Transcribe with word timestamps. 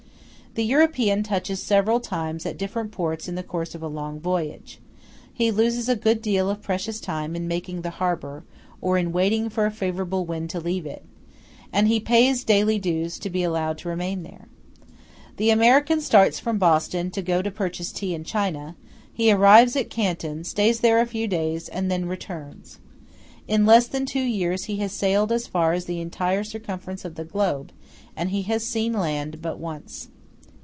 The 0.53 0.65
European 0.65 1.23
touches 1.23 1.63
several 1.63 2.01
times 2.01 2.45
at 2.45 2.57
different 2.57 2.91
ports 2.91 3.29
in 3.29 3.35
the 3.35 3.41
course 3.43 3.73
of 3.73 3.81
a 3.81 3.87
long 3.87 4.19
voyage; 4.19 4.81
he 5.33 5.49
loses 5.49 5.87
a 5.87 5.95
good 5.95 6.21
deal 6.21 6.49
of 6.49 6.61
precious 6.61 6.99
time 6.99 7.37
in 7.37 7.47
making 7.47 7.83
the 7.83 7.89
harbor, 8.01 8.43
or 8.81 8.97
in 8.97 9.13
waiting 9.13 9.47
for 9.49 9.65
a 9.65 9.71
favorable 9.71 10.25
wind 10.25 10.49
to 10.49 10.59
leave 10.59 10.85
it; 10.85 11.05
and 11.71 11.87
he 11.87 12.01
pays 12.01 12.43
daily 12.43 12.79
dues 12.79 13.17
to 13.19 13.29
be 13.29 13.43
allowed 13.43 13.77
to 13.77 13.87
remain 13.87 14.23
there. 14.23 14.49
The 15.37 15.51
American 15.51 16.01
starts 16.01 16.37
from 16.37 16.57
Boston 16.57 17.11
to 17.11 17.21
go 17.21 17.41
to 17.41 17.49
purchase 17.49 17.93
tea 17.93 18.13
in 18.13 18.25
China; 18.25 18.75
he 19.13 19.31
arrives 19.31 19.77
at 19.77 19.89
Canton, 19.89 20.43
stays 20.43 20.81
there 20.81 20.99
a 20.99 21.05
few 21.05 21.29
days, 21.29 21.69
and 21.69 21.89
then 21.89 22.09
returns. 22.09 22.77
In 23.47 23.65
less 23.65 23.87
than 23.87 24.05
two 24.05 24.19
years 24.19 24.65
he 24.65 24.75
has 24.79 24.91
sailed 24.91 25.31
as 25.31 25.47
far 25.47 25.71
as 25.71 25.85
the 25.85 26.01
entire 26.01 26.43
circumference 26.43 27.05
of 27.05 27.15
the 27.15 27.23
globe, 27.23 27.71
and 28.17 28.31
he 28.31 28.41
has 28.51 28.65
seen 28.67 28.91
land 28.91 29.41
but 29.41 29.57
once. 29.57 30.09